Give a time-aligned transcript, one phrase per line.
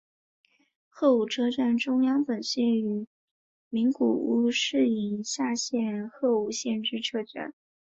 [0.89, 3.05] 鹤舞车站中央本线与
[3.69, 7.53] 名古屋市营地下铁鹤舞线之车站。